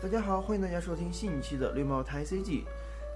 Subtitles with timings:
[0.00, 2.62] 大家好，欢迎大家收听新一期的绿帽台 CG。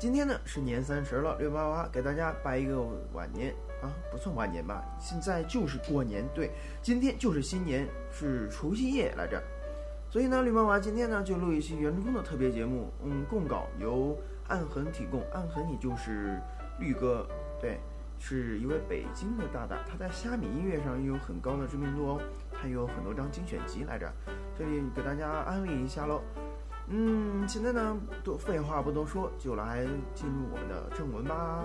[0.00, 6.28] 今天呢是年三十了，绿帽娃给大家拜一个晚年啊，不算晚年吧，现在就是过年。
[6.34, 6.50] 对，
[6.82, 9.40] 今天就是新年，是除夕夜来着。
[10.10, 12.90] 所以呢，绿帽娃今天呢就录一期员工的特别节目。
[13.04, 14.18] 嗯，供稿由
[14.48, 16.36] 暗痕提供，暗痕也就是
[16.80, 17.24] 绿哥，
[17.60, 17.78] 对，
[18.18, 22.20] 是一位北京的大大，他在虾米音乐上也有很高的知名度哦，
[22.60, 24.12] 他有很多张精选集来着。
[24.58, 26.20] 这里给大家安利一下喽。
[26.94, 31.64] 嗯，现在呢，多废话不多说，就来进入我们的正文吧。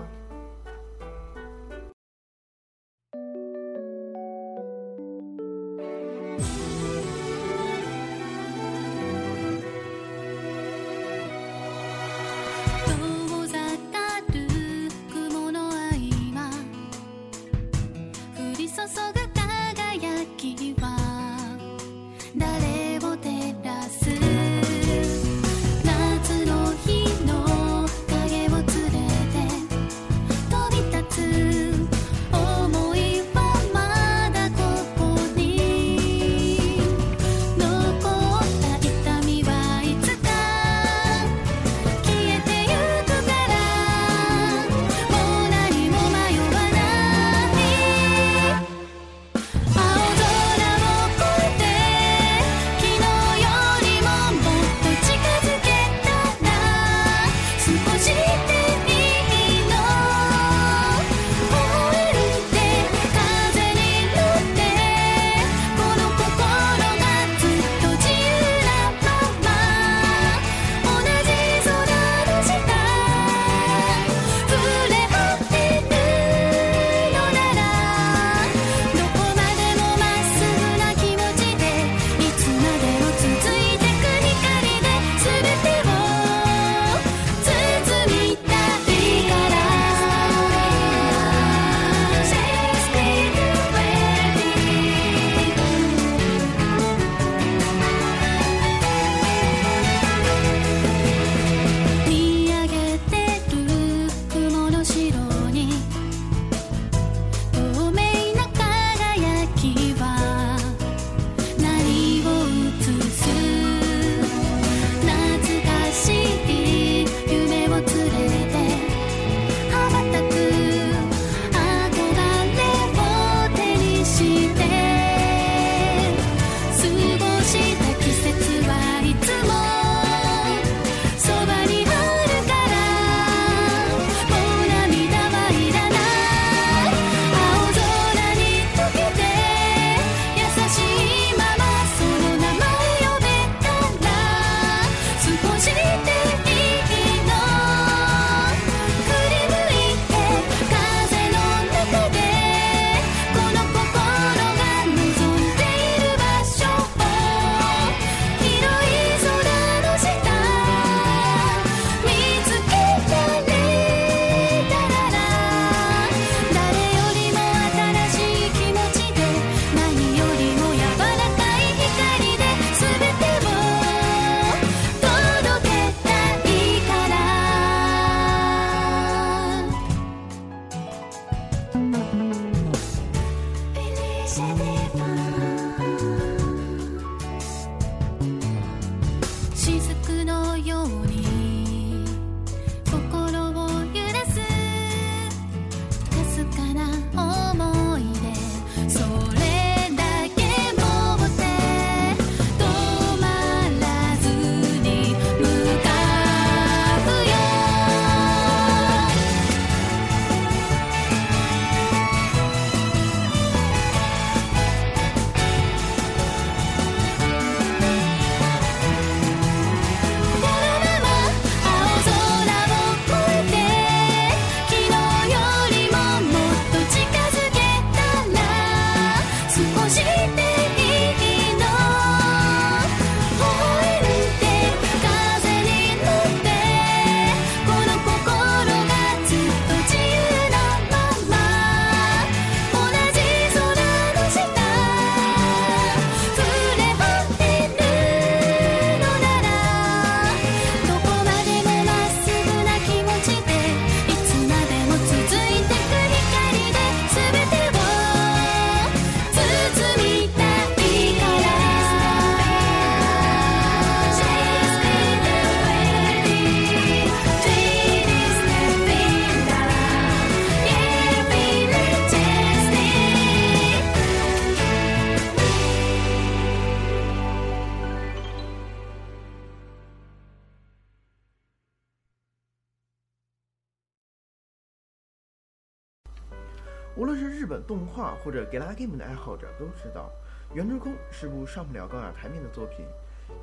[287.98, 290.08] 画或者 Gala Game 的爱好者都知道，
[290.54, 292.86] 《原之空》是部上不了高雅台面的作品。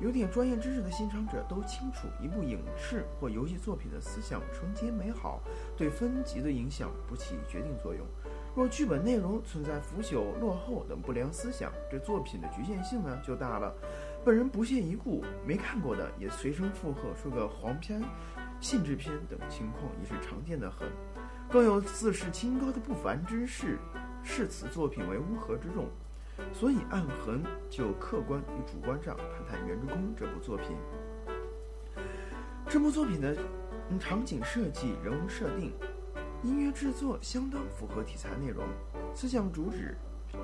[0.00, 5.42] 有点专业知识的欣赏者都清楚，一部影视或游戏作品的思想纯洁美好，
[5.76, 8.04] 对分级的影响不起决定作用。
[8.54, 13.74] 若剧本内容存在腐朽、落后等不良思想，这作品的局限性呢就大了。
[14.24, 18.02] 本人不屑一顾，没看过的也随声附和，说个黄片、
[18.58, 20.88] 性质片等情况也是常见的很。
[21.48, 23.78] 更有自视清高的不凡之士，
[24.26, 25.88] 视此作品为乌合之众。
[26.52, 30.76] 所以，暗痕就客观与主观上谈谈《原之宫》这部作品。
[32.68, 33.34] 这部作品的
[33.98, 35.72] 场景设计、人物设定、
[36.42, 38.66] 音乐制作相当符合题材内容，
[39.14, 39.96] 思想主旨，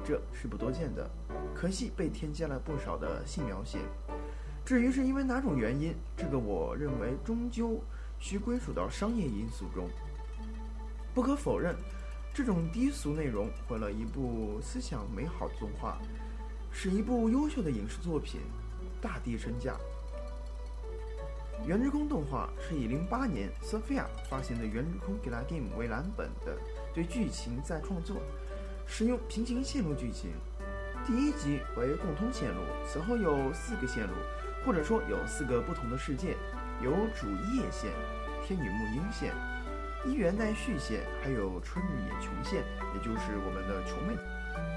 [0.02, 1.11] 这是不多见的。
[1.55, 3.78] 可惜被添加了不少的性描写。
[4.64, 7.78] 至于是因为哪种原因，这个我认为终究
[8.19, 9.90] 需归属到商业因素中。
[11.12, 11.76] 不可否认。
[12.34, 15.99] 这种低俗内容毁了一部思想美好的动画，
[16.73, 18.40] 是一部优秀的影视作品，
[19.02, 19.75] 大跌身价。
[21.67, 25.14] 《原之空》动画是以零八年 Sophia 发行的《原之空》
[25.46, 26.56] Game 为蓝本的，
[26.94, 28.17] 对剧情再创作，
[28.87, 30.31] 使用平行线路剧情。
[31.06, 34.14] 第一集为共通线路，此后有四个线路，
[34.64, 36.35] 或者说有四个不同的世界，
[36.82, 37.90] 有主叶线、
[38.43, 39.35] 天女木鹰线。
[40.04, 44.14] 一元代续线，还有春日野琼线，也就是我们的琼妹。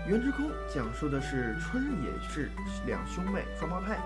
[0.08, 2.52] 原之空讲述的是春日野是
[2.86, 3.98] 两兄妹双胞胎，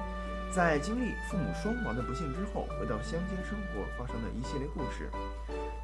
[0.50, 5.10] 在经历父母双亡的不幸之后，回到乡间生活发生的一系列故事，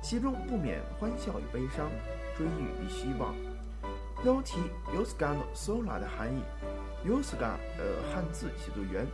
[0.01, 1.91] 其中不免欢笑与悲伤，
[2.37, 3.35] 追忆与希望。
[4.23, 4.57] 标题
[4.95, 6.41] Yosuga no Sora 的含义
[7.05, 9.05] ，Yosuga 的汉字写作缘，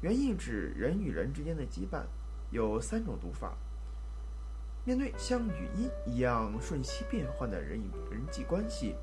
[0.00, 2.00] 原意指人与人之间的羁绊，
[2.50, 3.52] 有三种读法。
[4.88, 8.94] 面对像语音一样瞬息变换的人与人际关系，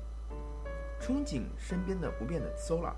[1.00, 2.92] 憧憬身边的不变的 Sola，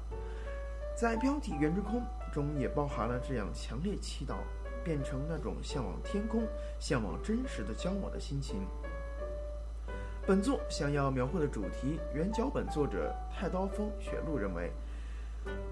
[0.97, 2.03] 在标题“原之空”
[2.33, 4.37] 中也包含了这样强烈祈祷
[4.83, 6.49] 变成那种向往天空、
[6.81, 8.67] 向往真实的交往的心情。
[10.27, 14.73] 本作想要描绘的主题，原脚本作者太刀锋雪露认为，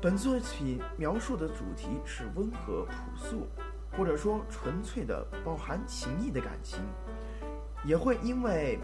[0.02, 3.46] 本作品描述的主题是温和朴素。
[3.96, 6.80] 或者说纯粹的饱含情谊的感情，
[7.84, 8.78] 也会因为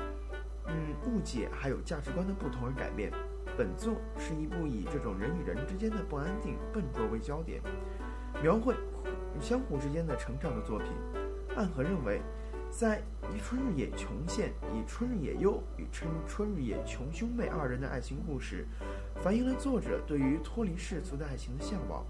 [0.66, 0.74] 嗯
[1.06, 3.12] 误解还有价值观的不同而改变。
[3.54, 7.60] 本作是一部以这种人与人之间的不安定、笨拙为焦点，
[8.42, 8.74] 描绘
[9.38, 10.88] 相互之间的成长的作品。
[11.54, 12.22] 暗河认为，
[12.70, 18.66] 在以春日野琼线以春日野优与春春日野琼兄妹二人的爱情故事，
[19.16, 22.06] 反映了作者对于脱离世俗的爱情的向往，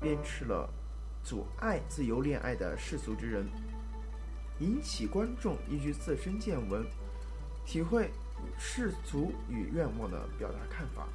[0.00, 0.70] 鞭笞了。
[1.24, 3.46] 阻碍自由恋爱的世俗之人，
[4.60, 6.84] 引起观众依据自身见闻，
[7.64, 8.10] 体会
[8.58, 11.08] 世俗与愿望的表达看法。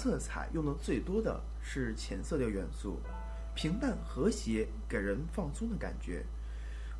[0.00, 3.00] 色彩用的最多的是浅色调元素，
[3.52, 6.24] 平淡和谐，给人放松的感觉。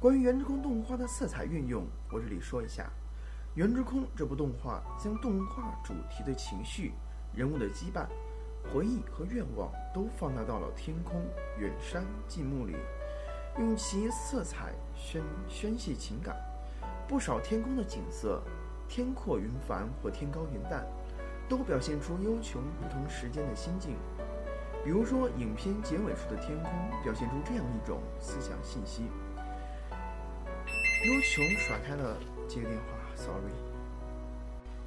[0.00, 2.83] 关于《原之空》动画的色彩运用，我这里说一下，
[3.55, 6.93] 《原之空》这部动画将动画主题的情绪、
[7.33, 8.05] 人物的羁绊、
[8.69, 11.25] 回忆和愿望都放大到了天空、
[11.57, 12.75] 远山、近木里，
[13.61, 16.37] 用其色彩宣宣泄情感。
[17.07, 18.43] 不少天空的景色，
[18.88, 20.85] 天阔云繁或天高云淡，
[21.49, 23.97] 都表现出忧琼不同时间的心境。
[24.85, 29.02] 比如说，影片结尾处的天空表现出这样一种思想信息。
[31.07, 32.17] 忧琼甩开了
[32.49, 32.83] 接电话
[33.14, 33.52] ，sorry。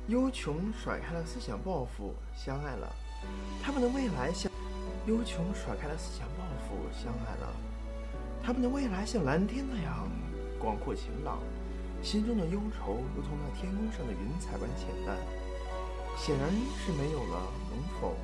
[0.08, 2.92] 忧琼甩开了思想抱负，相爱了。
[3.62, 4.52] 他们的未来像
[5.06, 7.56] 忧琼甩开了思想抱负，相爱了。
[8.44, 10.10] 他们的未来像蓝天那样
[10.60, 11.40] 广阔晴朗，
[12.02, 15.16] 心中的忧愁如同那天空上的云彩般浅淡，
[16.24, 16.48] 显然
[16.78, 18.16] 是没有了能否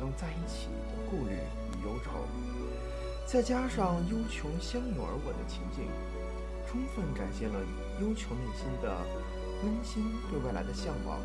[0.00, 2.12] 能在一起的顾虑与忧愁。
[3.26, 5.86] 再加上忧琼相拥而吻的情景。
[6.66, 7.60] 充分展现了
[8.00, 8.96] 忧愁内心的
[9.62, 11.20] 温馨对未来的向往，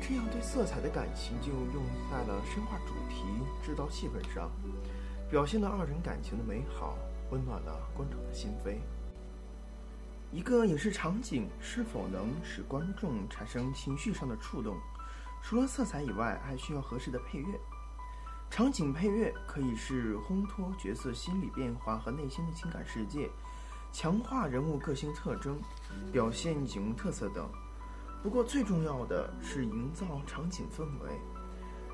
[0.00, 3.22] 这样对色彩的感情就用在了深化主题、
[3.62, 4.50] 制造气氛上，
[5.30, 6.96] 表现了二人感情的美好，
[7.30, 8.78] 温暖了观众的心扉。
[10.30, 14.76] 一个影视场景是否能使观众产生情绪上的触动，
[15.42, 17.58] 除了色彩以外，还需要合适的配乐。
[18.50, 23.30] 场景配乐可以是烘托角色心理变化和内心的情感世界。
[23.90, 25.58] 强化人物个性特征，
[26.12, 27.48] 表现景物特色等。
[28.22, 31.18] 不过最重要的是营造场景氛围，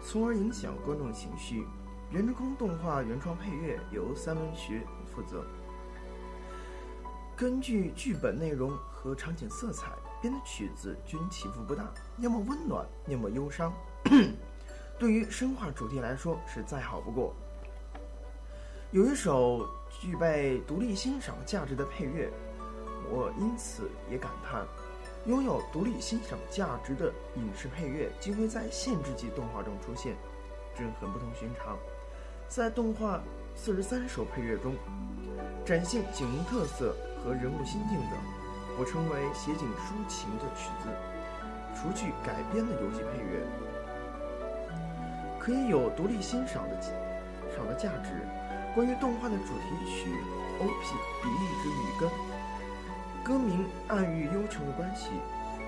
[0.02, 1.62] 从而影响观众情绪。
[2.10, 5.44] 《原之空》动画原创配乐由三文学负责，
[7.36, 13.72] 根据剧本内容和场景色彩编的曲子均起伏不大，要么温暖，要么忧伤。
[14.98, 17.34] 对于深化主题来说，是再好不过。
[18.90, 19.68] 有一首。
[20.00, 22.28] 具备独立欣赏价值的配乐，
[23.08, 24.66] 我因此也感叹，
[25.24, 30.16] 拥有独立欣赏价值的影视配乐竟会在限制级动画中出现，
[30.76, 31.78] 这很不同寻常。
[32.48, 33.22] 在动画
[33.54, 34.74] 四十三首配乐中，
[35.64, 38.18] 展现景物特色和人物心境等，
[38.78, 40.90] 我称为写景抒情的曲子。
[41.74, 43.42] 除去改编的游戏配乐，
[45.40, 46.80] 可以有独立欣赏的
[47.56, 48.10] 赏的价值。
[48.74, 50.10] 关于动画的主题曲
[50.62, 50.94] 《O.P.
[51.22, 52.08] 比利之雨根》，
[53.24, 55.10] 歌名暗喻忧愁的关系，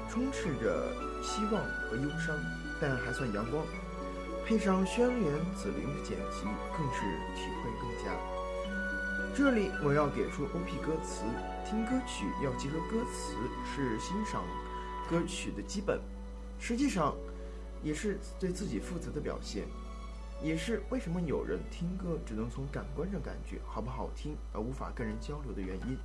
[0.08, 2.36] 充斥着希望和忧伤，
[2.80, 3.64] 但还算阳光。
[4.46, 6.44] 配上轩辕紫菱的剪辑，
[6.76, 7.00] 更是
[7.34, 8.36] 体会更佳。
[9.37, 10.78] 这里我要给出 O.P.
[10.78, 11.23] 歌词，
[11.62, 13.35] 听歌曲要结合歌词
[13.66, 14.43] 是欣赏
[15.11, 16.00] 歌曲的基本，
[16.59, 17.14] 实际上
[17.83, 19.66] 也是对自己负责的表现。
[20.43, 25.99] 也是为什么有人听歌只能从感官上感觉好不好听，而无法跟人交流的原因。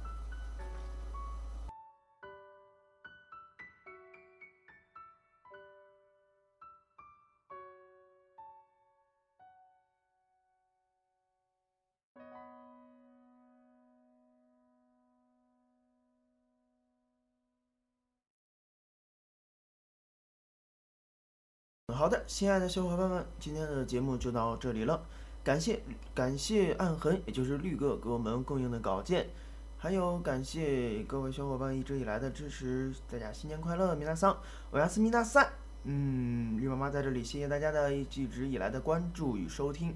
[22.02, 25.04] 好的，亲爱的小伙伴们，今天的节目就到这里了。
[25.44, 25.80] 感谢
[26.16, 29.30] 感谢暗痕，也就是绿哥给我们供应的稿件，
[29.78, 32.92] 还有感谢各位小伙伴一直以来的支持。
[33.08, 34.36] 大家新年快乐，米娜桑，
[34.72, 35.48] 我要斯米娜桑。
[35.84, 39.96] 嗯，绿妈妈在这里谢谢大家的一直以来的关注与收听。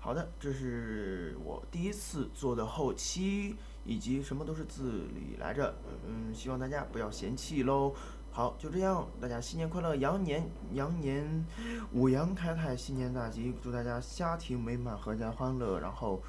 [0.00, 3.54] 好的，这是我第一次做的后期，
[3.84, 5.72] 以及什么都是自理来着。
[6.04, 7.94] 嗯，希望大家不要嫌弃喽。
[8.30, 11.44] 好，就这样，大家新年快乐，羊年羊年
[11.92, 16.22] 五羊开泰，新年大吉，祝大家家庭美满，阖家欢乐，然后，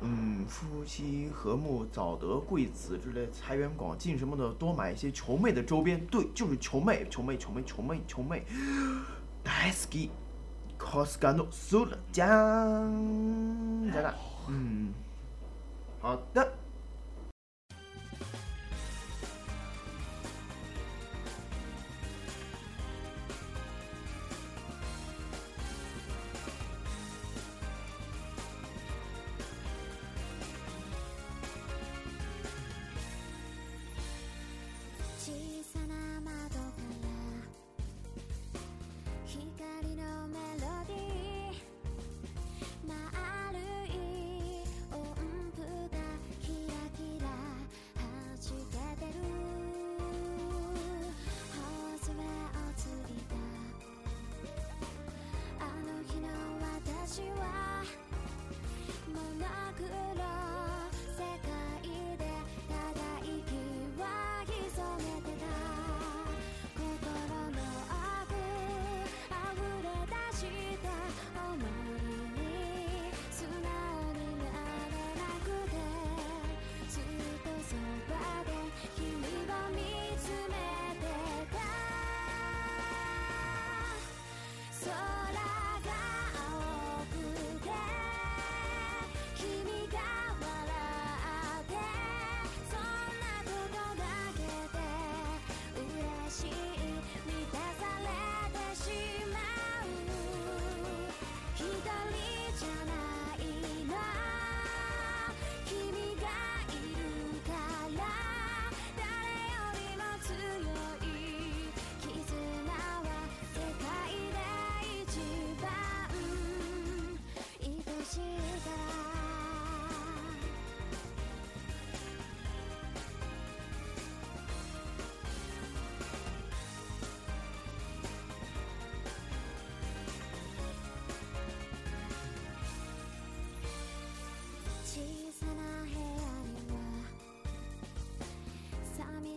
[0.00, 8.44] 嗯，夫妻和睦，早得贵子之类，财源广进什么的，多买一些球妹的周边，对，就是球妹，球妹，球妹，球妹，球妹，
[9.42, 10.10] 大好き
[10.78, 12.28] ，cosgano 苏了酱，
[13.90, 14.14] 真的，
[14.46, 14.92] 嗯，
[16.00, 16.52] 好的。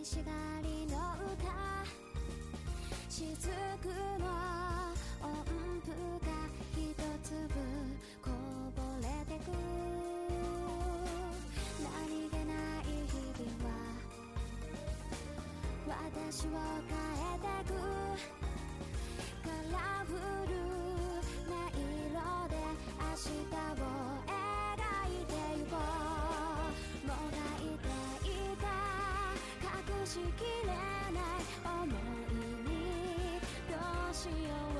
[0.04, 0.98] しがりの
[1.32, 1.46] 歌
[3.08, 3.48] 雫
[4.18, 4.26] の
[5.22, 5.30] 音
[5.84, 5.94] 符
[6.26, 6.26] が
[6.72, 6.76] 一
[7.22, 7.38] 粒
[8.20, 8.26] こ
[8.74, 9.46] ぼれてく
[11.78, 13.70] 何気ない日々は
[15.86, 16.50] 私を
[16.88, 17.74] 変えてく
[19.44, 20.10] カラフ
[20.48, 20.52] ル
[21.48, 22.52] な色で
[22.98, 23.91] 明日を
[30.12, 31.88] しきれない思い
[32.68, 33.76] にど
[34.10, 34.32] うしよ
[34.68, 34.71] う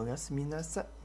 [0.00, 0.97] おやすみなさい。